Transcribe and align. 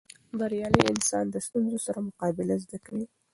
بریالی 0.39 0.81
انسان 0.93 1.25
د 1.29 1.35
ستونزو 1.47 1.77
سره 1.85 1.99
مقابله 2.07 2.55
زده 2.63 2.77
کوي. 2.85 3.05